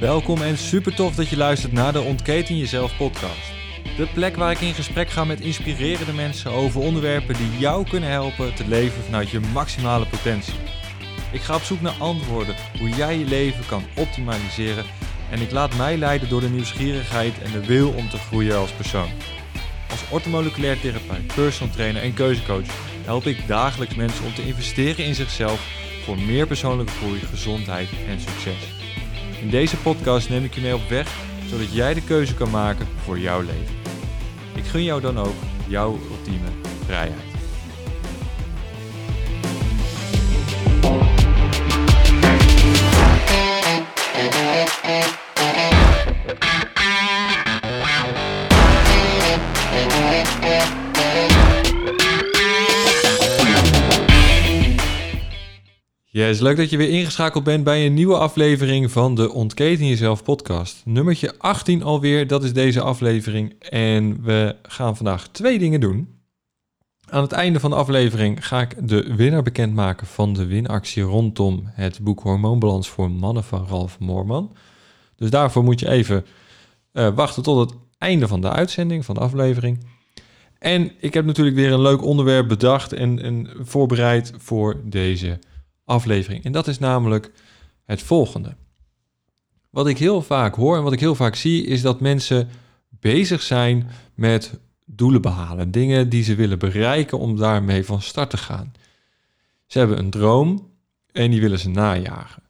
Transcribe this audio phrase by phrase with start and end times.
[0.00, 3.52] Welkom en super tof dat je luistert naar de Ontketen Jezelf podcast.
[3.96, 8.10] De plek waar ik in gesprek ga met inspirerende mensen over onderwerpen die jou kunnen
[8.10, 10.54] helpen te leven vanuit je maximale potentie.
[11.32, 14.84] Ik ga op zoek naar antwoorden hoe jij je leven kan optimaliseren
[15.34, 18.72] en ik laat mij leiden door de nieuwsgierigheid en de wil om te groeien als
[18.72, 19.08] persoon.
[19.90, 22.66] Als orthomoleculair therapeut, personal trainer en keuzecoach
[23.04, 25.66] help ik dagelijks mensen om te investeren in zichzelf
[26.04, 28.72] voor meer persoonlijke groei, gezondheid en succes.
[29.40, 31.08] In deze podcast neem ik je mee op weg
[31.46, 33.76] zodat jij de keuze kan maken voor jouw leven.
[34.54, 36.48] Ik gun jou dan ook jouw ultieme
[36.84, 37.33] vrijheid.
[56.34, 60.22] Yes, leuk dat je weer ingeschakeld bent bij een nieuwe aflevering van de Ontketen Jezelf
[60.22, 60.82] podcast.
[60.84, 63.54] Nummertje 18 alweer, dat is deze aflevering.
[63.58, 66.18] En we gaan vandaag twee dingen doen.
[67.08, 71.62] Aan het einde van de aflevering ga ik de winnaar bekendmaken van de winactie rondom
[71.72, 74.56] het boek Hormoonbalans voor Mannen van Ralf Moorman.
[75.16, 76.24] Dus daarvoor moet je even
[76.92, 79.86] uh, wachten tot het einde van de uitzending, van de aflevering.
[80.58, 85.38] En ik heb natuurlijk weer een leuk onderwerp bedacht en, en voorbereid voor deze
[85.84, 86.44] aflevering.
[86.44, 87.32] En dat is namelijk
[87.84, 88.56] het volgende.
[89.70, 92.48] Wat ik heel vaak hoor en wat ik heel vaak zie, is dat mensen
[92.88, 95.70] bezig zijn met doelen behalen.
[95.70, 98.72] Dingen die ze willen bereiken om daarmee van start te gaan.
[99.66, 100.70] Ze hebben een droom
[101.12, 102.42] en die willen ze najagen.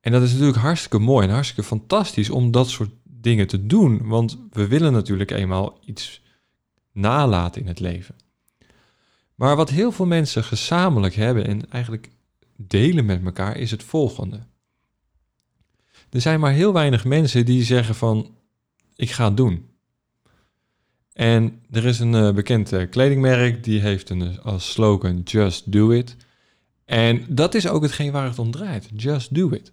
[0.00, 4.08] En dat is natuurlijk hartstikke mooi en hartstikke fantastisch om dat soort dingen te doen.
[4.08, 6.22] Want we willen natuurlijk eenmaal iets
[6.92, 8.14] nalaten in het leven.
[9.34, 12.10] Maar wat heel veel mensen gezamenlijk hebben en eigenlijk
[12.66, 14.40] delen met elkaar is het volgende.
[16.10, 18.34] Er zijn maar heel weinig mensen die zeggen van
[18.96, 19.68] ik ga het doen.
[21.12, 25.72] En er is een uh, bekend uh, kledingmerk die heeft een, uh, als slogan Just
[25.72, 26.16] Do It.
[26.84, 28.88] En dat is ook hetgeen waar het om draait.
[28.94, 29.72] Just do it.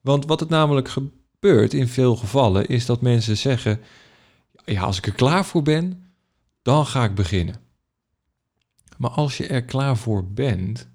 [0.00, 3.80] Want wat het namelijk gebeurt in veel gevallen is dat mensen zeggen:
[4.64, 6.04] ja, als ik er klaar voor ben,
[6.62, 7.60] dan ga ik beginnen.
[8.96, 10.88] Maar als je er klaar voor bent,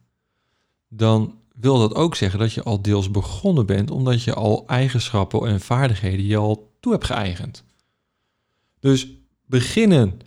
[0.96, 5.48] dan wil dat ook zeggen dat je al deels begonnen bent, omdat je al eigenschappen
[5.48, 7.64] en vaardigheden je al toe hebt geëigend.
[8.80, 9.08] Dus
[9.46, 10.20] beginnen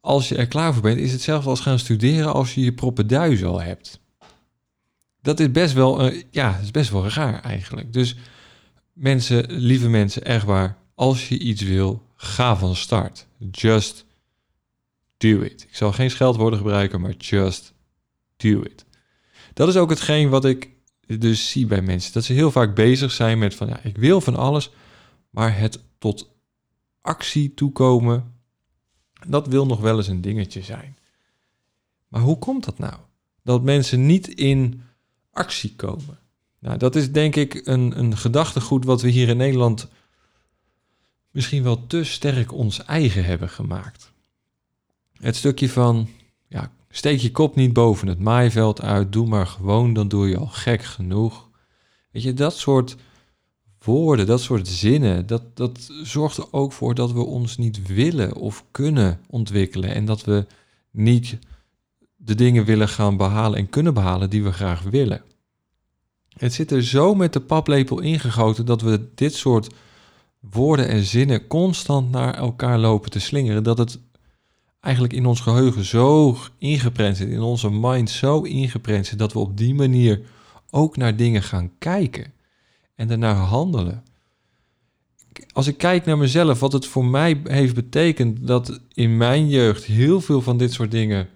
[0.00, 3.48] als je er klaar voor bent, is hetzelfde als gaan studeren als je je proppenduizen
[3.48, 4.00] al hebt.
[5.22, 7.92] Dat is best wel, uh, ja, is best wel raar eigenlijk.
[7.92, 8.16] Dus
[8.92, 13.26] mensen, lieve mensen, echt waar, als je iets wil, ga van start.
[13.50, 14.04] Just
[15.16, 15.62] do it.
[15.62, 17.72] Ik zal geen scheldwoorden gebruiken, maar just
[18.36, 18.84] do it.
[19.58, 20.70] Dat is ook hetgeen wat ik
[21.06, 22.12] dus zie bij mensen.
[22.12, 24.70] Dat ze heel vaak bezig zijn met van ja, ik wil van alles,
[25.30, 26.30] maar het tot
[27.00, 28.34] actie toekomen,
[29.26, 30.96] dat wil nog wel eens een dingetje zijn.
[32.08, 32.94] Maar hoe komt dat nou?
[33.42, 34.82] Dat mensen niet in
[35.30, 36.18] actie komen.
[36.58, 39.88] Nou, dat is denk ik een, een gedachtegoed wat we hier in Nederland
[41.30, 44.12] misschien wel te sterk ons eigen hebben gemaakt.
[45.12, 46.08] Het stukje van,
[46.48, 50.38] ja, Steek je kop niet boven het maaiveld uit, doe maar gewoon, dan doe je
[50.38, 51.48] al gek genoeg.
[52.12, 52.96] Weet je, dat soort
[53.78, 58.34] woorden, dat soort zinnen, dat, dat zorgt er ook voor dat we ons niet willen
[58.34, 60.46] of kunnen ontwikkelen en dat we
[60.90, 61.38] niet
[62.16, 65.22] de dingen willen gaan behalen en kunnen behalen die we graag willen.
[66.36, 69.74] Het zit er zo met de paplepel ingegoten dat we dit soort
[70.40, 73.98] woorden en zinnen constant naar elkaar lopen te slingeren, dat het
[74.80, 79.38] eigenlijk in ons geheugen zo ingeprent zit, in onze mind zo ingeprent zit, dat we
[79.38, 80.20] op die manier
[80.70, 82.32] ook naar dingen gaan kijken
[82.94, 84.02] en daarnaar handelen.
[85.52, 89.84] Als ik kijk naar mezelf, wat het voor mij heeft betekend dat in mijn jeugd
[89.84, 91.28] heel veel van dit soort dingen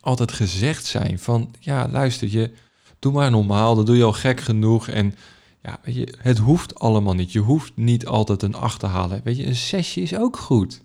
[0.00, 1.18] altijd gezegd zijn.
[1.18, 2.50] Van ja, luister je,
[2.98, 4.88] doe maar normaal, dat doe je al gek genoeg.
[4.88, 5.14] En
[5.62, 7.32] ja, weet je, het hoeft allemaal niet.
[7.32, 9.20] Je hoeft niet altijd een 8 te halen.
[9.24, 10.82] Weet je, een zesje is ook goed.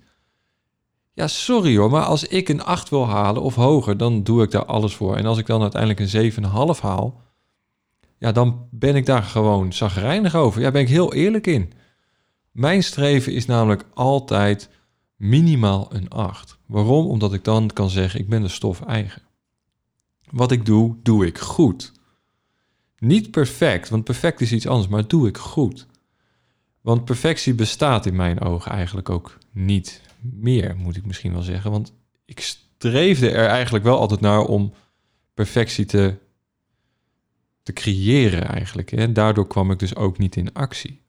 [1.16, 4.52] Ja, sorry hoor, maar als ik een 8 wil halen of hoger, dan doe ik
[4.52, 5.16] daar alles voor.
[5.16, 6.32] En als ik dan uiteindelijk een
[6.76, 7.22] 7,5 haal,
[8.18, 10.62] ja, dan ben ik daar gewoon zagrijnig over.
[10.62, 11.74] Ja, ben ik heel eerlijk in.
[12.52, 14.70] Mijn streven is namelijk altijd
[15.16, 16.58] minimaal een 8.
[16.66, 17.06] Waarom?
[17.06, 19.22] Omdat ik dan kan zeggen, ik ben de stof eigen.
[20.30, 21.92] Wat ik doe, doe ik goed.
[22.98, 25.88] Niet perfect, want perfect is iets anders, maar doe ik goed.
[26.82, 30.02] Want perfectie bestaat in mijn ogen eigenlijk ook niet
[30.34, 31.72] meer, moet ik misschien wel zeggen.
[31.72, 31.94] Want
[32.26, 34.74] ik streefde er eigenlijk wel altijd naar om
[35.34, 36.16] perfectie te,
[37.64, 38.92] te creëren eigenlijk.
[38.92, 41.04] En daardoor kwam ik dus ook niet in actie.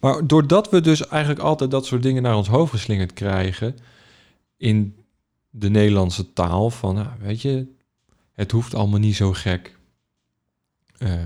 [0.00, 3.76] Maar doordat we dus eigenlijk altijd dat soort dingen naar ons hoofd geslingerd krijgen
[4.56, 4.96] in
[5.50, 7.66] de Nederlandse taal, van nou, weet je,
[8.32, 9.78] het hoeft allemaal niet zo gek.
[10.98, 11.22] Uh,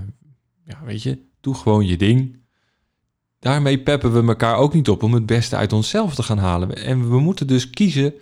[0.63, 2.39] ja, weet je, doe gewoon je ding.
[3.39, 6.75] Daarmee peppen we elkaar ook niet op om het beste uit onszelf te gaan halen.
[6.75, 8.13] En we moeten dus kiezen,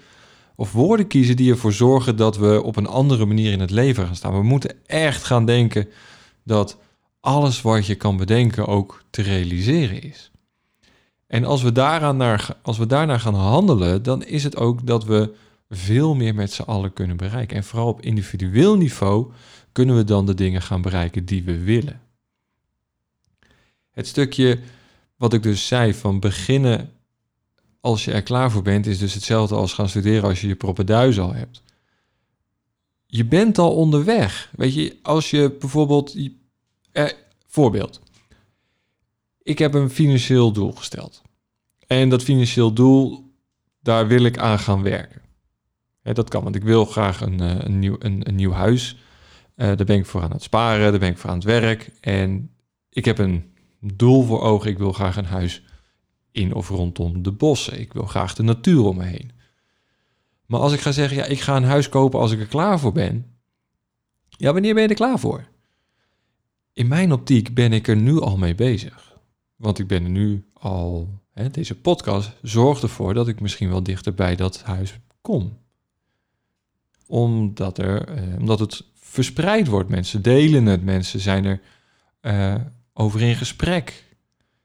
[0.56, 4.06] of woorden kiezen die ervoor zorgen dat we op een andere manier in het leven
[4.06, 4.34] gaan staan.
[4.34, 5.88] We moeten echt gaan denken
[6.44, 6.78] dat
[7.20, 10.32] alles wat je kan bedenken ook te realiseren is.
[11.28, 15.06] En als we, daaraan naar, als we daarnaar gaan handelen, dan is het ook dat
[15.06, 15.34] we
[15.70, 17.58] veel meer met z'n allen kunnen bereiken.
[17.58, 19.32] En vooral op individueel niveau
[19.72, 22.02] kunnen we dan de dingen gaan bereiken die we willen.
[23.92, 24.60] Het stukje
[25.16, 26.94] wat ik dus zei van beginnen
[27.86, 30.56] als je er klaar voor bent, is dus hetzelfde als gaan studeren als je je
[30.56, 31.64] propenduis al hebt.
[33.06, 34.52] Je bent al onderweg.
[34.56, 36.16] Weet je, als je bijvoorbeeld.
[36.92, 37.06] Eh,
[37.48, 38.02] voorbeeld.
[39.42, 41.22] Ik heb een financieel doel gesteld.
[41.88, 43.32] En dat financieel doel,
[43.82, 45.22] daar wil ik aan gaan werken.
[46.02, 48.96] dat kan, want ik wil graag een, eh, een, nieuw, een, nieuw huis.
[49.56, 51.92] Uh, daar ben ik voor aan het sparen, daar ben ik voor aan het werk.
[52.02, 52.52] En
[52.90, 53.55] ik heb een
[53.94, 54.70] doel voor ogen.
[54.70, 55.64] Ik wil graag een huis
[56.32, 57.80] in of rondom de bossen.
[57.80, 59.32] Ik wil graag de natuur om me heen.
[60.46, 62.80] Maar als ik ga zeggen, ja, ik ga een huis kopen als ik er klaar
[62.80, 63.26] voor ben.
[64.30, 65.48] Ja, wanneer ben je er klaar voor?
[66.74, 69.18] In mijn optiek ben ik er nu al mee bezig.
[69.56, 73.84] Want ik ben er nu al, hè, deze podcast zorgt ervoor dat ik misschien wel
[73.84, 75.58] dichter bij dat huis kom.
[77.08, 79.90] Omdat, er, eh, omdat het verspreid wordt.
[79.90, 81.62] Mensen delen het, mensen zijn er
[82.22, 82.56] uh,
[82.97, 84.03] over in gesprek.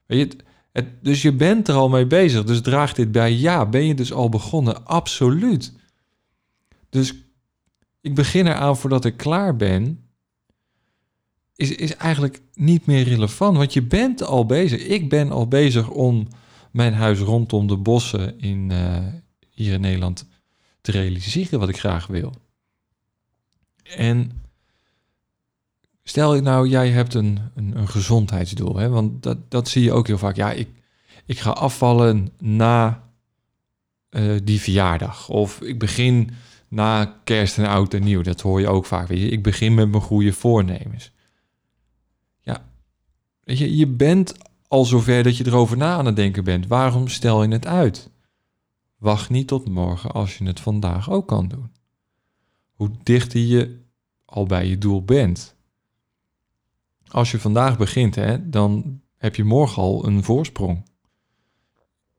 [0.07, 0.39] Weet je,
[0.73, 2.45] het, dus je bent er al mee bezig.
[2.45, 3.33] Dus draagt dit bij?
[3.33, 3.67] Ja.
[3.67, 4.87] Ben je dus al begonnen?
[4.87, 5.73] Absoluut.
[6.89, 7.15] Dus
[8.01, 10.05] ik begin eraan voordat ik klaar ben.
[11.55, 13.57] Is, is eigenlijk niet meer relevant.
[13.57, 14.87] Want je bent al bezig.
[14.87, 16.29] Ik ben al bezig om
[16.71, 19.07] mijn huis rondom de bossen in, uh,
[19.51, 20.27] hier in Nederland
[20.81, 22.35] te realiseren wat ik graag wil.
[23.83, 24.43] En
[26.11, 28.89] Stel nou, jij hebt een, een, een gezondheidsdoel, hè?
[28.89, 30.37] want dat, dat zie je ook heel vaak.
[30.37, 30.69] Ja, ik,
[31.27, 33.03] ik ga afvallen na
[34.11, 35.29] uh, die verjaardag.
[35.29, 36.31] Of ik begin
[36.69, 38.23] na kerst en oud en nieuw.
[38.23, 39.09] Dat hoor je ook vaak.
[39.09, 41.13] Ik begin met mijn goede voornemens.
[42.41, 42.65] Ja,
[43.45, 44.35] weet je, je bent
[44.69, 46.67] al zover dat je erover na aan het denken bent.
[46.67, 48.11] Waarom stel je het uit?
[48.99, 51.73] Wacht niet tot morgen als je het vandaag ook kan doen.
[52.73, 53.81] Hoe dichter je
[54.25, 55.59] al bij je doel bent,
[57.11, 60.89] als je vandaag begint, hè, dan heb je morgen al een voorsprong.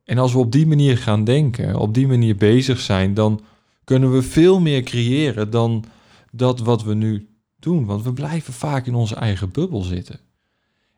[0.04, 3.42] En als we op die manier gaan denken, op die manier bezig zijn, dan
[3.84, 5.86] kunnen we veel meer creëren dan
[6.32, 7.30] dat wat we nu
[7.60, 7.86] doen.
[7.86, 10.20] Want we blijven vaak in onze eigen bubbel zitten.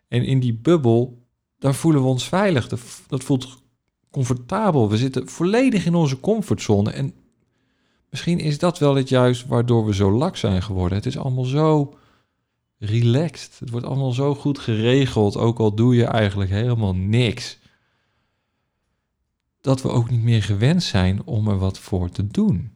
[0.08, 1.26] En in die bubbel,
[1.60, 2.68] daar voelen we ons veilig.
[3.08, 3.64] Dat voelt
[4.12, 4.90] comfortabel.
[4.90, 6.92] We zitten volledig in onze comfortzone.
[6.92, 7.14] En
[8.10, 10.98] misschien is dat wel het juist waardoor we zo lak zijn geworden.
[10.98, 11.94] Het is allemaal zo
[12.86, 13.60] relaxed.
[13.60, 17.60] Het wordt allemaal zo goed geregeld, ook al doe je eigenlijk helemaal niks.
[19.62, 22.72] Dat we ook niet meer gewend zijn om er wat voor te doen.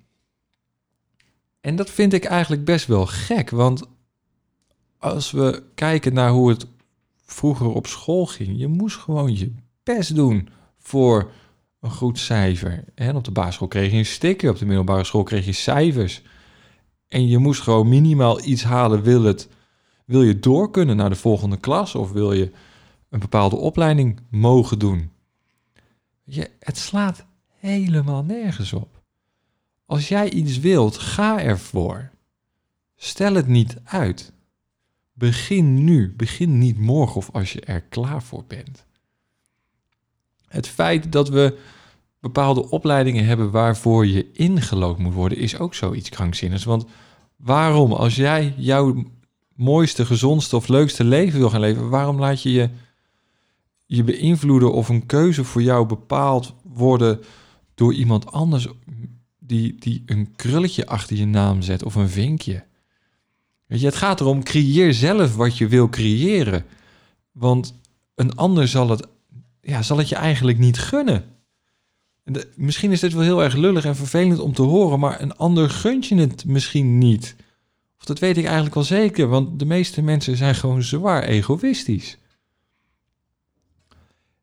[1.61, 3.83] En dat vind ik eigenlijk best wel gek, want
[4.97, 6.67] als we kijken naar hoe het
[7.25, 10.49] vroeger op school ging, je moest gewoon je best doen
[10.79, 11.31] voor
[11.79, 12.83] een goed cijfer.
[12.95, 16.21] En op de basisschool kreeg je een sticker, op de middelbare school kreeg je cijfers.
[17.07, 19.47] En je moest gewoon minimaal iets halen, wil het
[20.07, 22.51] wil je door kunnen naar de volgende klas of wil je
[23.09, 25.11] een bepaalde opleiding mogen doen?
[26.23, 27.25] Je, het slaat
[27.59, 29.01] helemaal nergens op.
[29.85, 32.09] Als jij iets wilt, ga ervoor.
[32.95, 34.33] Stel het niet uit.
[35.13, 36.13] Begin nu.
[36.15, 38.85] Begin niet morgen of als je er klaar voor bent.
[40.47, 41.59] Het feit dat we
[42.19, 46.63] bepaalde opleidingen hebben waarvoor je ingelood moet worden, is ook zoiets krankzinnigs.
[46.63, 46.85] Want
[47.35, 49.03] waarom, als jij jouw
[49.57, 52.69] mooiste, gezondste of leukste leven wil gaan leven, waarom laat je je,
[53.85, 57.19] je beïnvloeden of een keuze voor jou bepaald worden
[57.75, 58.67] door iemand anders
[59.39, 62.65] die, die een krulletje achter je naam zet of een vinkje?
[63.65, 66.65] Weet je, het gaat erom, creëer zelf wat je wil creëren.
[67.31, 67.73] Want
[68.15, 69.07] een ander zal het,
[69.61, 71.23] ja, zal het je eigenlijk niet gunnen.
[72.55, 75.69] misschien is dit wel heel erg lullig en vervelend om te horen, maar een ander
[75.69, 77.35] gunt je het misschien niet.
[77.99, 82.17] Of dat weet ik eigenlijk wel zeker, want de meeste mensen zijn gewoon zwaar egoïstisch.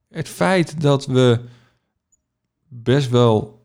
[0.08, 1.40] Het feit dat we
[2.68, 3.64] best wel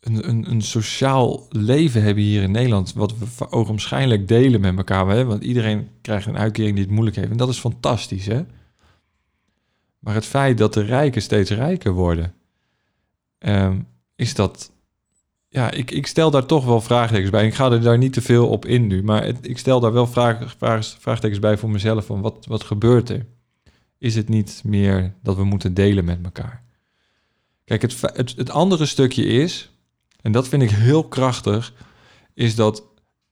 [0.00, 5.08] een, een, een sociaal leven hebben hier in Nederland, wat we ogenschijnlijk delen met elkaar.
[5.08, 5.24] Hè?
[5.24, 7.30] Want iedereen krijgt een uitkering die het moeilijk heeft.
[7.30, 8.44] En dat is fantastisch, hè?
[9.98, 12.34] Maar het feit dat de rijken steeds rijker worden,
[13.38, 13.80] ehm,
[14.14, 14.72] is dat.
[15.50, 17.46] Ja, ik, ik stel daar toch wel vraagtekens bij.
[17.46, 20.06] Ik ga er daar niet te veel op in nu, maar ik stel daar wel
[20.06, 23.26] vraag, vraag, vraagtekens bij voor mezelf van wat, wat gebeurt er?
[23.98, 26.64] Is het niet meer dat we moeten delen met elkaar?
[27.64, 28.00] Kijk, het,
[28.36, 29.70] het andere stukje is,
[30.20, 31.74] en dat vind ik heel krachtig,
[32.34, 32.84] is dat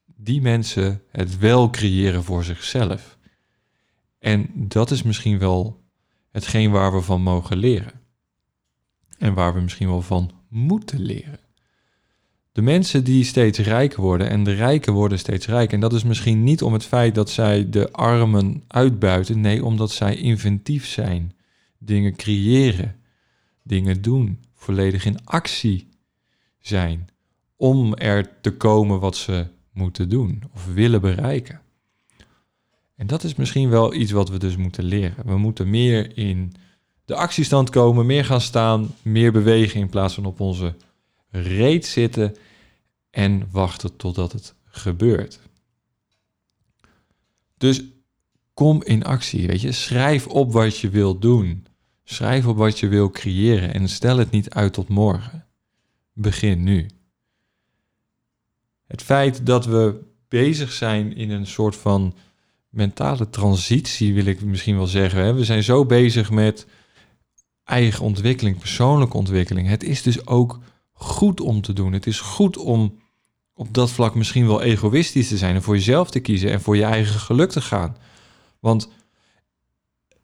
[0.05, 3.17] die mensen het wel creëren voor zichzelf.
[4.19, 5.83] En dat is misschien wel
[6.31, 8.01] hetgeen waar we van mogen leren.
[9.17, 11.39] En waar we misschien wel van moeten leren.
[12.57, 15.73] De mensen die steeds rijker worden en de rijken worden steeds rijker.
[15.73, 19.41] En dat is misschien niet om het feit dat zij de armen uitbuiten.
[19.41, 21.33] Nee, omdat zij inventief zijn.
[21.77, 22.95] Dingen creëren.
[23.63, 24.39] Dingen doen.
[24.53, 25.87] Volledig in actie
[26.59, 27.07] zijn.
[27.55, 31.61] Om er te komen wat ze moeten doen of willen bereiken.
[32.95, 35.25] En dat is misschien wel iets wat we dus moeten leren.
[35.25, 36.53] We moeten meer in
[37.05, 40.73] de actiestand komen, meer gaan staan, meer bewegen in plaats van op onze
[41.29, 42.35] reet zitten
[43.09, 45.39] en wachten totdat het gebeurt.
[47.57, 47.83] Dus
[48.53, 49.71] kom in actie, weet je.
[49.71, 51.65] Schrijf op wat je wilt doen.
[52.03, 55.45] Schrijf op wat je wil creëren en stel het niet uit tot morgen.
[56.13, 56.87] Begin nu.
[58.87, 62.15] Het feit dat we bezig zijn in een soort van
[62.69, 65.35] mentale transitie, wil ik misschien wel zeggen.
[65.35, 66.67] We zijn zo bezig met
[67.63, 69.67] eigen ontwikkeling, persoonlijke ontwikkeling.
[69.67, 70.59] Het is dus ook
[70.97, 71.93] goed om te doen.
[71.93, 72.99] Het is goed om
[73.53, 76.75] op dat vlak misschien wel egoïstisch te zijn en voor jezelf te kiezen en voor
[76.75, 77.97] je eigen geluk te gaan.
[78.59, 78.89] Want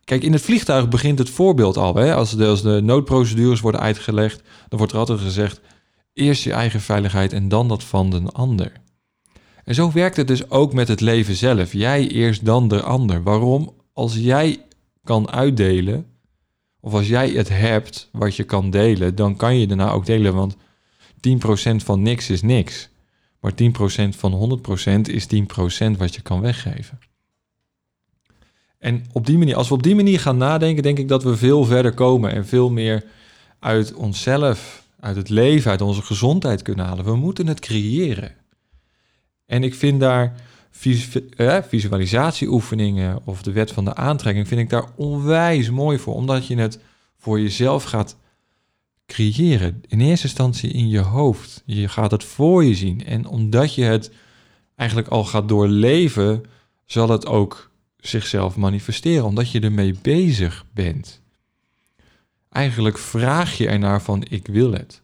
[0.03, 1.95] kijk, in het vliegtuig begint het voorbeeld al.
[1.95, 2.15] Hè?
[2.15, 5.61] Als, de, als de noodprocedures worden uitgelegd, dan wordt er altijd gezegd:
[6.13, 8.71] eerst je eigen veiligheid en dan dat van de ander.
[9.63, 11.73] En zo werkt het dus ook met het leven zelf.
[11.73, 13.23] Jij eerst, dan de ander.
[13.23, 13.73] Waarom?
[13.93, 14.65] Als jij
[15.03, 16.05] kan uitdelen,
[16.85, 20.33] of als jij het hebt wat je kan delen, dan kan je daarna ook delen.
[20.33, 20.57] Want 10%
[21.75, 22.89] van niks is niks.
[23.39, 23.65] Maar 10%
[24.09, 24.61] van
[24.97, 26.99] 100% is 10% wat je kan weggeven.
[28.77, 31.37] En op die manier, als we op die manier gaan nadenken, denk ik dat we
[31.37, 33.03] veel verder komen en veel meer
[33.59, 37.05] uit onszelf, uit het leven, uit onze gezondheid kunnen halen.
[37.05, 38.35] We moeten het creëren.
[39.45, 40.35] En ik vind daar
[41.69, 46.13] visualisatieoefeningen of de wet van de aantrekking, vind ik daar onwijs mooi voor.
[46.13, 46.79] Omdat je het
[47.17, 48.17] voor jezelf gaat
[49.05, 49.83] creëren.
[49.87, 51.63] In eerste instantie in je hoofd.
[51.65, 53.05] Je gaat het voor je zien.
[53.05, 54.11] En omdat je het
[54.75, 56.43] eigenlijk al gaat doorleven,
[56.85, 59.25] zal het ook zichzelf manifesteren.
[59.25, 61.21] Omdat je ermee bezig bent.
[62.49, 65.01] Eigenlijk vraag je ernaar van ik wil het.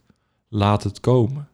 [0.48, 1.49] Laat het komen.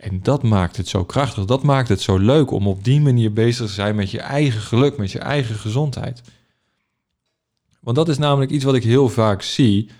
[0.00, 1.44] En dat maakt het zo krachtig.
[1.44, 4.60] Dat maakt het zo leuk om op die manier bezig te zijn met je eigen
[4.60, 6.22] geluk, met je eigen gezondheid.
[7.80, 9.90] Want dat is namelijk iets wat ik heel vaak zie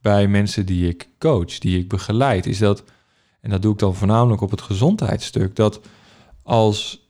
[0.00, 2.46] bij mensen die ik coach, die ik begeleid.
[2.46, 2.84] Is dat,
[3.40, 5.80] en dat doe ik dan voornamelijk op het gezondheidsstuk, dat
[6.42, 7.08] als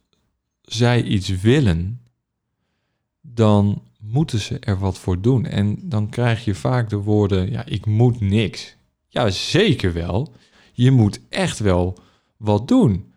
[0.62, 2.00] zij iets willen,
[3.20, 5.46] dan moeten ze er wat voor doen.
[5.46, 8.76] En dan krijg je vaak de woorden: ja, ik moet niks.
[9.08, 10.34] Ja, zeker wel.
[10.72, 11.98] Je moet echt wel
[12.40, 13.12] wat doen.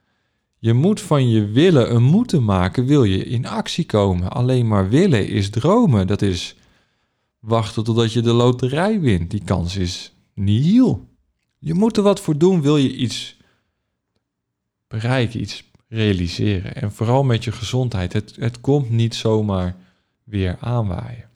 [0.60, 4.32] Je moet van je willen een moeten maken, wil je in actie komen.
[4.32, 6.08] Alleen maar willen is dromen.
[6.08, 6.56] Dat is
[7.40, 9.32] wachten totdat je de loterij wint.
[9.32, 11.08] Die kans is nihil.
[11.60, 13.38] Je moet er wat voor doen, wil je iets
[14.88, 16.76] bereiken, iets realiseren.
[16.76, 18.14] En vooral met je gezondheid.
[18.14, 19.76] Het, het komt niet zomaar
[20.24, 21.30] weer aanwaaien.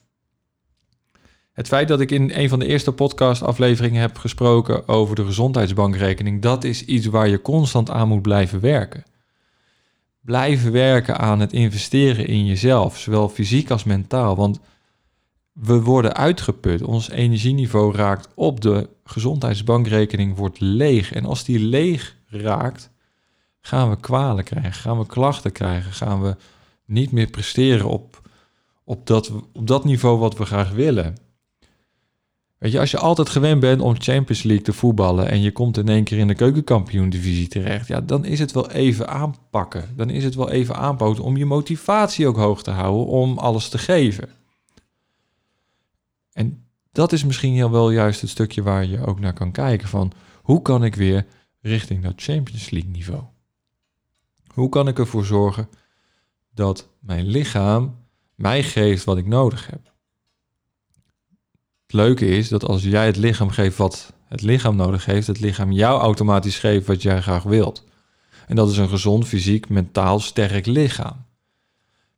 [1.57, 6.41] Het feit dat ik in een van de eerste podcastafleveringen heb gesproken over de gezondheidsbankrekening,
[6.41, 9.03] dat is iets waar je constant aan moet blijven werken.
[10.21, 14.35] Blijven werken aan het investeren in jezelf, zowel fysiek als mentaal.
[14.35, 14.59] Want
[15.51, 16.81] we worden uitgeput.
[16.81, 18.61] Ons energieniveau raakt op.
[18.61, 21.13] De gezondheidsbankrekening wordt leeg.
[21.13, 22.91] En als die leeg raakt,
[23.61, 26.35] gaan we kwalen krijgen, gaan we klachten krijgen, gaan we
[26.85, 28.29] niet meer presteren op,
[28.83, 31.25] op, dat, op dat niveau wat we graag willen.
[32.57, 35.77] Weet je, als je altijd gewend bent om Champions League te voetballen en je komt
[35.77, 39.93] in één keer in de keukenkampioen-divisie terecht, ja, dan is het wel even aanpakken.
[39.95, 43.69] Dan is het wel even aanpakken om je motivatie ook hoog te houden om alles
[43.69, 44.29] te geven.
[46.31, 50.11] En dat is misschien wel juist het stukje waar je ook naar kan kijken van
[50.41, 51.25] hoe kan ik weer
[51.61, 53.23] richting dat Champions League niveau?
[54.53, 55.69] Hoe kan ik ervoor zorgen
[56.53, 57.95] dat mijn lichaam
[58.35, 59.95] mij geeft wat ik nodig heb?
[61.87, 65.39] Het leuke is dat als jij het lichaam geeft wat het lichaam nodig heeft, het
[65.39, 67.83] lichaam jou automatisch geeft wat jij graag wilt.
[68.47, 71.25] En dat is een gezond, fysiek, mentaal sterk lichaam.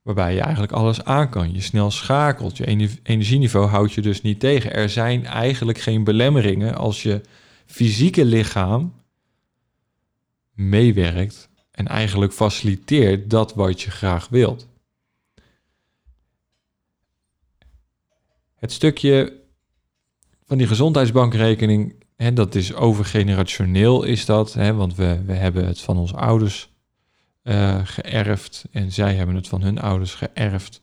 [0.02, 1.54] Waarbij je eigenlijk alles aan kan.
[1.54, 2.58] Je snel schakelt.
[2.58, 4.74] Je energieniveau houdt je dus niet tegen.
[4.74, 7.22] Er zijn eigenlijk geen belemmeringen als je
[7.66, 8.94] fysieke lichaam
[10.54, 14.68] meewerkt en eigenlijk faciliteert dat wat je graag wilt.
[18.56, 19.39] Het stukje
[20.50, 25.82] van die gezondheidsbankrekening, hè, dat is overgenerationeel is dat, hè, want we, we hebben het
[25.82, 26.70] van onze ouders
[27.44, 30.82] uh, geërfd en zij hebben het van hun ouders geërfd.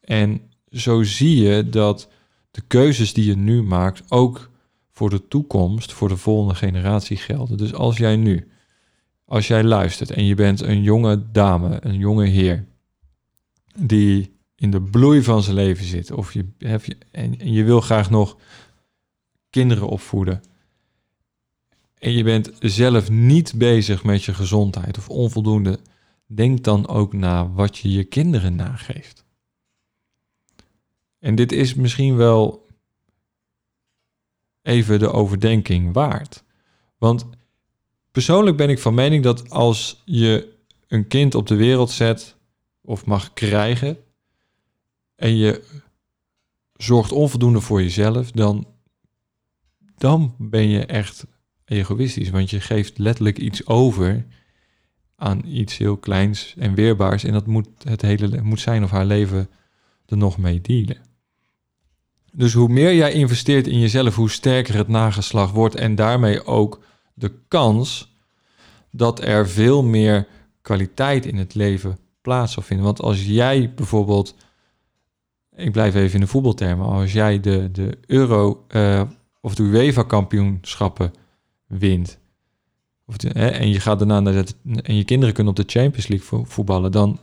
[0.00, 2.08] En zo zie je dat
[2.50, 4.50] de keuzes die je nu maakt ook
[4.90, 7.56] voor de toekomst, voor de volgende generatie gelden.
[7.56, 8.50] Dus als jij nu,
[9.24, 12.66] als jij luistert en je bent een jonge dame, een jonge heer,
[13.78, 17.80] die in de bloei van zijn leven zit, of je, heb je, en je wil
[17.80, 18.36] graag nog
[19.50, 20.42] kinderen opvoeden,
[22.00, 25.78] en je bent zelf niet bezig met je gezondheid of onvoldoende,
[26.26, 29.24] denk dan ook na wat je je kinderen nageeft.
[31.18, 32.66] En dit is misschien wel
[34.62, 36.44] even de overdenking waard.
[36.98, 37.26] Want
[38.10, 40.56] persoonlijk ben ik van mening dat als je
[40.88, 42.36] een kind op de wereld zet
[42.80, 43.98] of mag krijgen
[45.14, 45.64] en je
[46.76, 48.66] zorgt onvoldoende voor jezelf, dan,
[50.00, 51.26] dan ben je echt
[51.64, 52.30] egoïstisch.
[52.30, 54.26] Want je geeft letterlijk iets over
[55.16, 57.24] aan iets heel kleins en weerbaars.
[57.24, 59.48] En dat moet het hele moet zijn of haar leven
[60.06, 60.96] er nog mee dealen.
[62.32, 65.74] Dus hoe meer jij investeert in jezelf, hoe sterker het nageslag wordt.
[65.74, 66.80] En daarmee ook
[67.14, 68.14] de kans
[68.90, 70.26] dat er veel meer
[70.62, 72.86] kwaliteit in het leven plaats zal vinden.
[72.86, 74.34] Want als jij bijvoorbeeld,
[75.56, 79.02] ik blijf even in de voetbaltermen, als jij de, de Euro uh,
[79.40, 81.12] of de UEFA kampioenschappen
[81.66, 82.18] wint.
[83.06, 86.06] Of hè, en je gaat daarna naar het, en je kinderen kunnen op de Champions
[86.06, 87.20] League voetballen, dan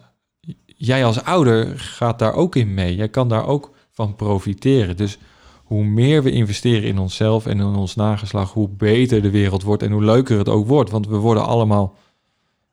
[0.65, 2.95] jij als ouder gaat daar ook in mee.
[2.95, 4.97] Jij kan daar ook van profiteren.
[4.97, 5.17] Dus
[5.63, 9.83] hoe meer we investeren in onszelf en in ons nageslag, hoe beter de wereld wordt
[9.83, 10.89] en hoe leuker het ook wordt.
[10.89, 11.95] Want we worden allemaal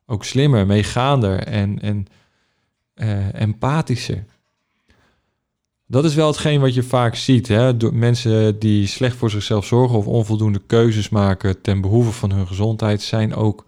[0.07, 2.07] ook slimmer, meegaander en, en
[2.94, 4.24] uh, empathischer.
[5.94, 7.48] Dat is wel hetgeen wat je vaak ziet.
[7.48, 7.76] Hè?
[7.76, 12.46] Door mensen die slecht voor zichzelf zorgen of onvoldoende keuzes maken ten behoeve van hun
[12.46, 13.66] gezondheid, zijn ook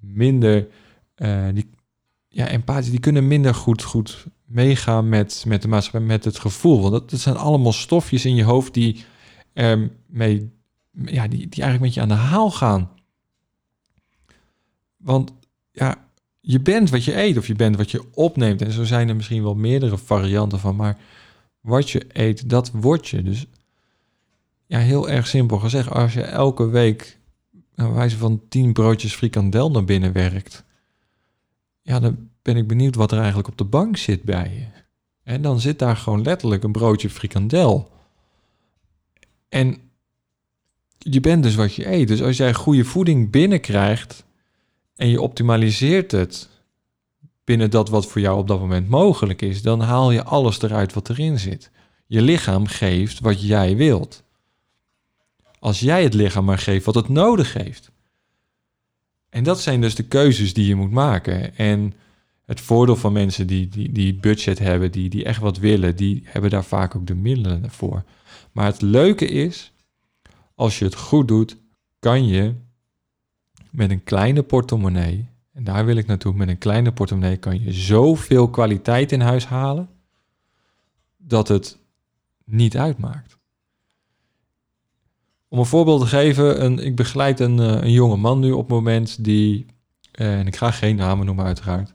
[0.00, 0.68] minder
[1.16, 1.70] uh, die,
[2.28, 2.90] ja, empathisch.
[2.90, 6.80] Die kunnen minder goed, goed meegaan met, met de maatschappij, met het gevoel.
[6.80, 9.04] Want dat, dat zijn allemaal stofjes in je hoofd die
[9.52, 10.50] ermee,
[11.04, 12.90] ja, die, die eigenlijk met je aan de haal gaan.
[14.96, 15.32] Want
[15.72, 16.08] ja,
[16.40, 18.62] je bent wat je eet of je bent wat je opneemt.
[18.62, 20.76] En zo zijn er misschien wel meerdere varianten van.
[20.76, 20.98] Maar
[21.62, 23.22] wat je eet, dat word je.
[23.22, 23.46] Dus
[24.66, 25.90] ja, heel erg simpel gezegd.
[25.90, 27.18] Als je elke week
[27.74, 30.64] een wijze van tien broodjes frikandel naar binnen werkt,
[31.82, 34.80] ja, dan ben ik benieuwd wat er eigenlijk op de bank zit bij je.
[35.22, 37.90] En dan zit daar gewoon letterlijk een broodje frikandel.
[39.48, 39.78] En
[40.98, 42.08] je bent dus wat je eet.
[42.08, 44.24] Dus als jij goede voeding binnenkrijgt
[44.96, 46.48] en je optimaliseert het
[47.44, 50.92] binnen dat wat voor jou op dat moment mogelijk is, dan haal je alles eruit
[50.92, 51.70] wat erin zit.
[52.06, 54.22] Je lichaam geeft wat jij wilt.
[55.58, 57.90] Als jij het lichaam maar geeft wat het nodig heeft.
[59.28, 61.56] En dat zijn dus de keuzes die je moet maken.
[61.56, 61.94] En
[62.44, 66.22] het voordeel van mensen die, die, die budget hebben, die, die echt wat willen, die
[66.24, 68.04] hebben daar vaak ook de middelen voor.
[68.52, 69.72] Maar het leuke is,
[70.54, 71.56] als je het goed doet,
[71.98, 72.54] kan je
[73.70, 76.34] met een kleine portemonnee en daar wil ik naartoe.
[76.34, 79.88] Met een kleine portemonnee kan je zoveel kwaliteit in huis halen
[81.16, 81.78] dat het
[82.44, 83.38] niet uitmaakt.
[85.48, 88.60] Om een voorbeeld te geven, een, ik begeleid een, eh, een jonge man nu op
[88.60, 89.66] het moment die,
[90.12, 91.94] eh, en ik ga geen namen noemen uiteraard,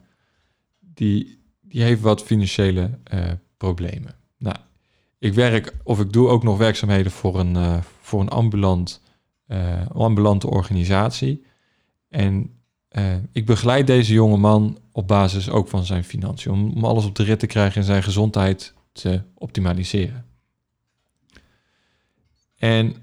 [0.80, 4.14] die, die heeft wat financiële uh, problemen.
[4.38, 4.56] Nou,
[5.18, 9.02] ik werk of ik doe ook nog werkzaamheden voor een, voor een ambulant,
[9.92, 11.44] ambulante organisatie.
[12.08, 12.57] En
[12.92, 17.14] uh, ik begeleid deze jonge man op basis ook van zijn financiën, om, alles op
[17.14, 20.24] de rit te krijgen en zijn gezondheid te optimaliseren.
[22.56, 22.94] En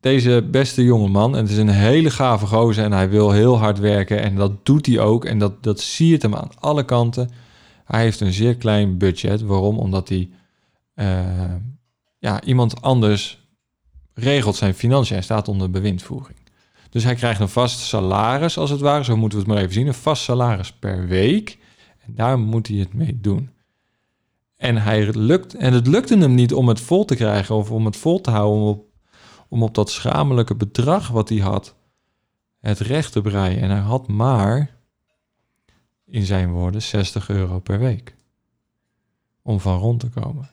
[0.00, 3.58] deze beste jonge man, en het is een hele gave gozer en hij wil heel
[3.58, 6.84] hard werken en dat doet hij ook en dat, dat zie je hem aan alle
[6.84, 7.30] kanten.
[7.84, 9.40] Hij heeft een zeer klein budget.
[9.40, 9.78] Waarom?
[9.78, 10.30] Omdat hij
[10.94, 11.54] uh,
[12.18, 13.48] ja, iemand anders
[14.14, 15.14] regelt zijn financiën.
[15.14, 16.39] Hij staat onder bewindvoering.
[16.90, 19.04] Dus hij krijgt een vast salaris, als het ware.
[19.04, 19.86] Zo moeten we het maar even zien.
[19.86, 21.58] Een vast salaris per week.
[21.98, 23.50] En daar moet hij het mee doen.
[24.56, 27.84] En, hij lukt, en het lukte hem niet om het vol te krijgen of om
[27.84, 28.84] het vol te houden, om op,
[29.48, 31.74] om op dat schamelijke bedrag wat hij had,
[32.60, 33.60] het recht te breien.
[33.60, 34.78] En hij had maar,
[36.06, 38.14] in zijn woorden, 60 euro per week
[39.42, 40.50] om van rond te komen.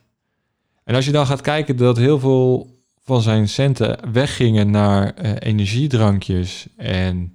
[0.84, 2.77] En als je dan gaat kijken dat heel veel
[3.08, 7.34] van zijn centen weggingen naar uh, energiedrankjes en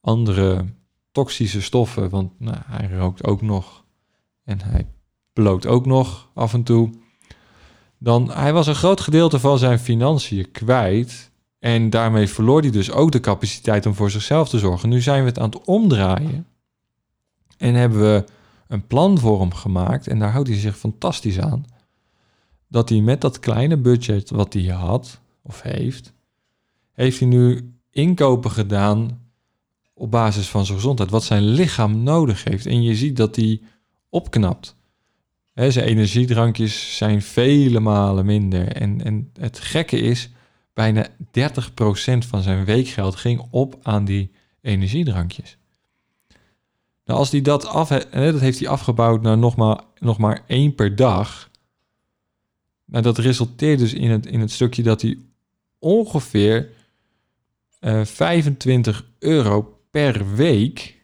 [0.00, 0.64] andere
[1.12, 3.84] toxische stoffen, want nou, hij rookt ook nog
[4.44, 4.86] en hij
[5.32, 6.90] bloot ook nog af en toe.
[7.98, 12.90] Dan hij was een groot gedeelte van zijn financiën kwijt en daarmee verloor hij dus
[12.90, 14.88] ook de capaciteit om voor zichzelf te zorgen.
[14.88, 16.46] Nu zijn we het aan het omdraaien
[17.56, 18.24] en hebben we
[18.68, 21.64] een plan voor hem gemaakt en daar houdt hij zich fantastisch aan.
[22.68, 26.12] Dat hij met dat kleine budget wat hij had of heeft,
[26.92, 29.20] heeft hij nu inkopen gedaan
[29.94, 32.66] op basis van zijn gezondheid, wat zijn lichaam nodig heeft.
[32.66, 33.60] En je ziet dat hij
[34.08, 34.76] opknapt.
[35.54, 38.72] Zijn energiedrankjes zijn vele malen minder.
[38.72, 40.30] En, en het gekke is,
[40.74, 41.10] bijna 30%
[42.18, 45.56] van zijn weekgeld ging op aan die energiedrankjes.
[47.04, 50.74] Nou, als hij dat af, dat heeft hij afgebouwd naar nog maar, nog maar één
[50.74, 51.47] per dag.
[52.90, 55.18] Nou, dat resulteert dus in het, in het stukje dat hij
[55.78, 56.70] ongeveer
[57.80, 61.02] uh, eh, 25 euro per week,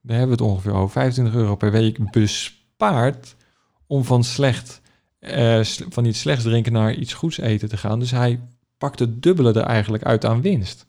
[0.00, 3.36] daar hebben we het ongeveer over, 25 euro per week bespaart
[3.86, 4.80] om van slecht,
[5.20, 7.98] uh, van iets slechts drinken naar iets goeds eten te gaan.
[7.98, 8.40] Dus hij
[8.78, 10.86] pakt het dubbele er eigenlijk uit aan winst.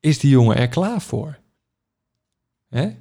[0.00, 1.38] Is die jongen er klaar voor?
[2.68, 2.96] Hè?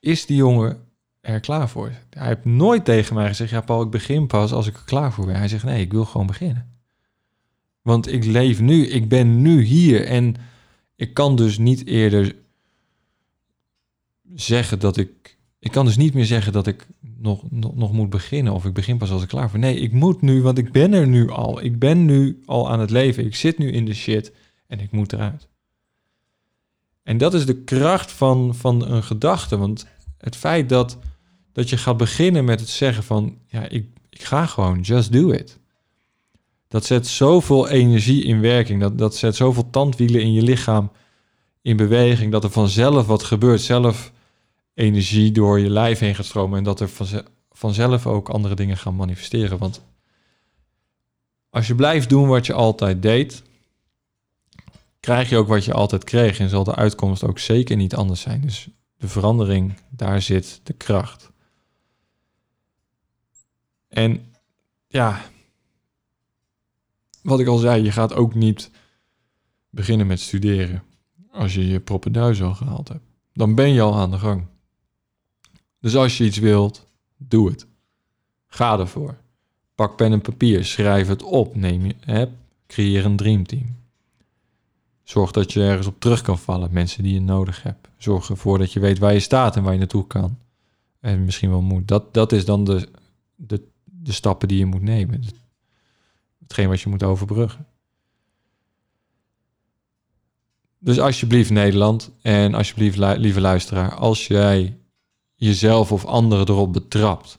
[0.00, 0.87] Is die jongen
[1.20, 1.92] er klaar voor?
[2.10, 5.12] Hij heeft nooit tegen mij gezegd: Ja, Paul, ik begin pas als ik er klaar
[5.12, 5.36] voor ben.
[5.36, 6.76] Hij zegt: Nee, ik wil gewoon beginnen.
[7.82, 10.36] Want ik leef nu, ik ben nu hier en
[10.96, 12.36] ik kan dus niet eerder
[14.34, 15.36] zeggen dat ik.
[15.58, 18.72] Ik kan dus niet meer zeggen dat ik nog, nog, nog moet beginnen of ik
[18.72, 19.58] begin pas als ik klaar voor.
[19.58, 21.62] Nee, ik moet nu, want ik ben er nu al.
[21.62, 23.24] Ik ben nu al aan het leven.
[23.24, 24.32] Ik zit nu in de shit
[24.66, 25.48] en ik moet eruit.
[27.02, 29.56] En dat is de kracht van, van een gedachte.
[29.56, 29.86] Want
[30.18, 30.98] het feit dat,
[31.52, 33.38] dat je gaat beginnen met het zeggen van...
[33.46, 35.58] ja, ik, ik ga gewoon, just do it.
[36.68, 38.80] Dat zet zoveel energie in werking.
[38.80, 40.90] Dat, dat zet zoveel tandwielen in je lichaam
[41.62, 42.32] in beweging.
[42.32, 43.60] Dat er vanzelf wat gebeurt.
[43.60, 44.12] Zelf
[44.74, 46.58] energie door je lijf heen gaat stromen.
[46.58, 46.90] En dat er
[47.50, 49.58] vanzelf ook andere dingen gaan manifesteren.
[49.58, 49.82] Want
[51.50, 53.42] als je blijft doen wat je altijd deed,
[55.00, 58.20] krijg je ook wat je altijd kreeg en zal de uitkomst ook zeker niet anders
[58.20, 58.40] zijn.
[58.40, 61.30] Dus de verandering, daar zit de kracht.
[63.88, 64.34] En
[64.86, 65.24] ja,
[67.22, 68.70] wat ik al zei, je gaat ook niet
[69.70, 70.82] beginnen met studeren
[71.30, 73.04] als je je proppenduis al gehaald hebt.
[73.32, 74.46] Dan ben je al aan de gang.
[75.80, 77.66] Dus als je iets wilt, doe het.
[78.46, 79.16] Ga ervoor.
[79.74, 82.26] Pak pen en papier, schrijf het op, neem je, hè,
[82.66, 83.76] creëer een dreamteam.
[85.08, 87.88] Zorg dat je ergens op terug kan vallen, mensen die je nodig hebt.
[87.96, 90.38] Zorg ervoor dat je weet waar je staat en waar je naartoe kan.
[91.00, 91.88] En misschien wel moet.
[91.88, 92.88] Dat, dat is dan de,
[93.34, 95.24] de, de stappen die je moet nemen.
[96.38, 97.66] Hetgeen wat je moet overbruggen.
[100.78, 104.78] Dus alsjeblieft Nederland en alsjeblieft lieve luisteraar, als jij
[105.34, 107.38] jezelf of anderen erop betrapt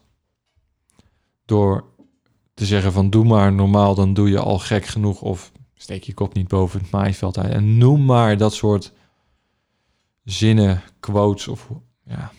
[1.45, 1.85] door
[2.53, 5.51] te zeggen van doe maar normaal, dan doe je al gek genoeg of
[5.81, 7.53] steek je kop niet boven het maaiveld uit.
[7.53, 8.93] En noem maar dat soort
[10.23, 11.69] zinnen, quotes of
[12.03, 12.31] ja,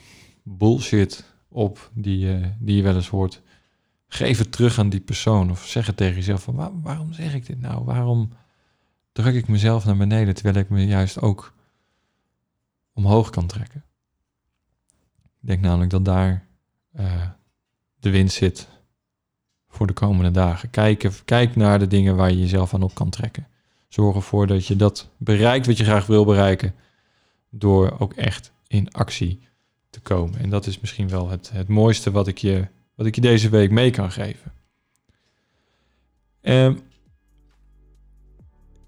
[0.42, 3.42] bullshit op die, uh, die je wel eens hoort.
[4.06, 7.46] Geef het terug aan die persoon of zeg het tegen jezelf van waarom zeg ik
[7.46, 7.84] dit nou?
[7.84, 8.32] Waarom
[9.12, 11.54] druk ik mezelf naar beneden terwijl ik me juist ook
[12.92, 13.84] omhoog kan trekken?
[15.40, 16.46] Ik denk namelijk dat daar
[16.96, 17.28] uh,
[17.98, 18.68] de winst zit
[19.70, 20.70] voor de komende dagen.
[20.70, 23.46] Kijk, kijk naar de dingen waar je jezelf aan op kan trekken.
[23.88, 26.74] Zorg ervoor dat je dat bereikt wat je graag wil bereiken.
[27.50, 29.38] Door ook echt in actie
[29.90, 30.38] te komen.
[30.38, 33.48] En dat is misschien wel het, het mooiste wat ik, je, wat ik je deze
[33.48, 34.52] week mee kan geven.
[36.42, 36.80] Um,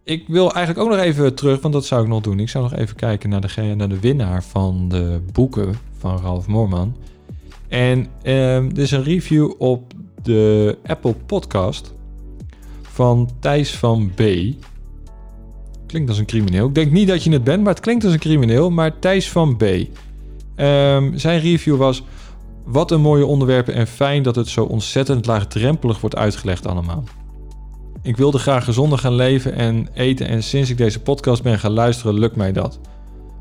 [0.05, 2.39] ik wil eigenlijk ook nog even terug, want dat zou ik nog doen.
[2.39, 6.47] Ik zou nog even kijken naar de, naar de winnaar van de boeken van Ralf
[6.47, 6.97] Moorman.
[7.69, 9.93] En um, dit is een review op
[10.23, 11.95] de Apple Podcast
[12.83, 14.23] van Thijs van B.
[15.87, 16.69] Klinkt als een crimineel.
[16.69, 18.71] Ik denk niet dat je het bent, maar het klinkt als een crimineel.
[18.71, 19.63] Maar Thijs van B.
[19.63, 22.03] Um, zijn review was...
[22.65, 27.05] Wat een mooie onderwerpen en fijn dat het zo ontzettend laagdrempelig wordt uitgelegd allemaal.
[28.03, 31.73] Ik wilde graag gezonder gaan leven en eten en sinds ik deze podcast ben gaan
[31.73, 32.81] luisteren lukt mij dat.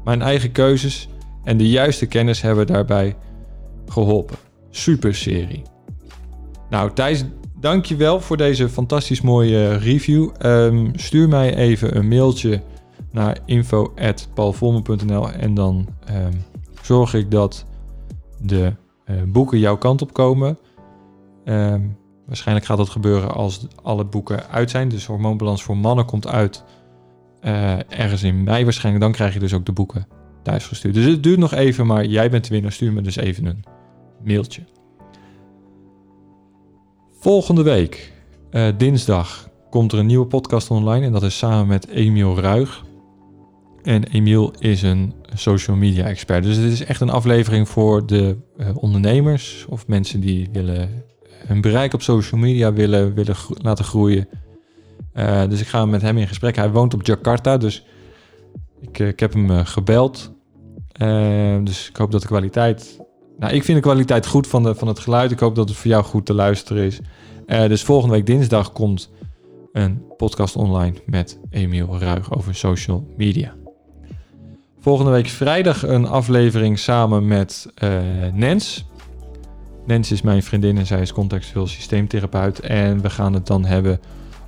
[0.04, 1.08] Mijn eigen keuzes
[1.44, 3.16] en de juiste kennis hebben daarbij
[3.88, 4.38] geholpen.
[4.70, 5.71] Super serie.
[6.72, 7.24] Nou, Thijs,
[7.60, 10.30] dankjewel voor deze fantastisch mooie review.
[10.38, 12.62] Ehm, stuur mij even een mailtje
[13.12, 16.34] naar info.paulvolmer.nl en dan ehm,
[16.82, 17.66] zorg ik dat
[18.42, 18.74] de
[19.06, 20.58] uh, boeken jouw kant op komen.
[21.46, 21.82] Ehm,
[22.26, 24.90] waarschijnlijk gaat dat gebeuren als alle boeken uit zijn.
[24.90, 26.64] Dus Hormoonbalans voor Mannen komt uit
[27.44, 29.04] uh, ergens in mei waarschijnlijk.
[29.04, 30.08] Dan krijg je dus ook de boeken
[30.44, 30.94] thuis gestuurd.
[30.94, 32.72] Dus het duurt nog even, maar jij bent de winnaar.
[32.72, 33.64] Stuur me dus even een
[34.24, 34.62] mailtje.
[37.22, 38.12] Volgende week,
[38.52, 41.06] uh, dinsdag, komt er een nieuwe podcast online.
[41.06, 42.86] En dat is samen met Emiel Ruig.
[43.84, 46.44] En Emiel is een social media expert.
[46.44, 51.04] Dus het is echt een aflevering voor de uh, ondernemers of mensen die willen
[51.48, 54.28] hun bereik op social media willen, willen laten groeien.
[55.50, 56.56] Dus ik ga met hem in gesprek.
[56.56, 57.86] Hij woont op Jakarta, dus
[58.82, 60.32] ik, ik heb hem gebeld.
[61.64, 63.01] dus ik hoop dat de kwaliteit
[63.42, 65.32] nou, ik vind de kwaliteit goed van, de, van het geluid.
[65.32, 67.00] Ik hoop dat het voor jou goed te luisteren is.
[67.48, 69.10] Uh, dus volgende week dinsdag komt
[69.72, 73.54] een podcast online met Emiel Ruig over social media.
[74.80, 78.00] Volgende week vrijdag een aflevering samen met uh,
[78.34, 78.86] Nens.
[79.86, 82.60] Nens is mijn vriendin en zij is contextueel systeemtherapeut.
[82.60, 84.00] En we gaan het dan hebben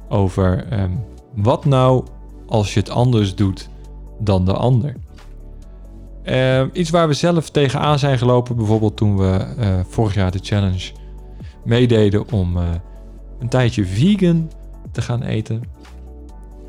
[0.10, 1.04] over um,
[1.36, 2.06] wat nou
[2.48, 3.70] als je het anders doet
[4.20, 4.96] dan de ander.
[6.30, 10.40] Uh, iets waar we zelf tegenaan zijn gelopen, bijvoorbeeld toen we uh, vorig jaar de
[10.42, 10.92] challenge
[11.64, 12.64] meededen om uh,
[13.40, 14.52] een tijdje vegan
[14.92, 15.64] te gaan eten.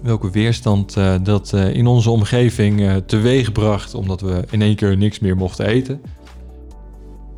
[0.03, 5.37] Welke weerstand dat in onze omgeving teweeg bracht, omdat we in één keer niks meer
[5.37, 6.01] mochten eten.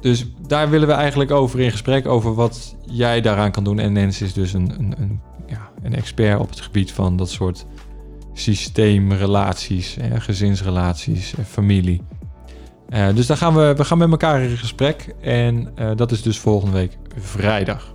[0.00, 3.78] Dus daar willen we eigenlijk over in gesprek, over wat jij daaraan kan doen.
[3.78, 7.30] En Nens is dus een, een, een, ja, een expert op het gebied van dat
[7.30, 7.66] soort
[8.38, 12.02] systeemrelaties, hè, gezinsrelaties, familie.
[12.88, 15.14] Uh, dus daar gaan we, we gaan met elkaar in gesprek.
[15.20, 17.94] En uh, dat is dus volgende week vrijdag.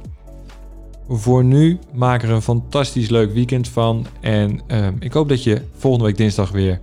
[1.07, 4.05] Voor nu, maak er een fantastisch leuk weekend van.
[4.21, 6.81] En uh, ik hoop dat je volgende week dinsdag weer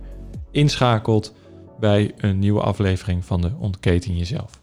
[0.51, 1.33] inschakelt
[1.79, 4.61] bij een nieuwe aflevering van de Ontketen Jezelf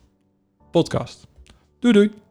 [0.70, 1.26] podcast.
[1.78, 2.25] Doei doei!